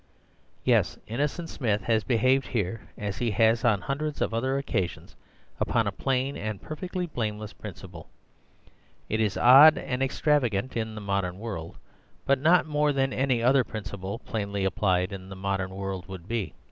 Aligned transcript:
"Yes, 0.63 0.97
Innocent 1.05 1.47
Smith 1.47 1.83
has 1.83 2.03
behaved 2.03 2.47
here, 2.47 2.87
as 2.97 3.19
he 3.19 3.29
has 3.29 3.63
on 3.63 3.81
hundreds 3.81 4.19
of 4.19 4.33
other 4.33 4.57
occasions, 4.57 5.15
upon 5.59 5.85
a 5.85 5.91
plain 5.91 6.35
and 6.35 6.59
perfectly 6.59 7.05
blameless 7.05 7.53
principle. 7.53 8.09
It 9.09 9.19
is 9.19 9.37
odd 9.37 9.77
and 9.77 10.01
extravagant 10.01 10.75
in 10.75 10.95
the 10.95 11.01
modern 11.01 11.37
world, 11.37 11.77
but 12.25 12.39
not 12.39 12.65
more 12.65 12.91
than 12.91 13.13
any 13.13 13.43
other 13.43 13.63
principle 13.63 14.17
plainly 14.17 14.65
applied 14.65 15.13
in 15.13 15.29
the 15.29 15.35
modern 15.35 15.69
world 15.69 16.07
would 16.07 16.27
be. 16.27 16.55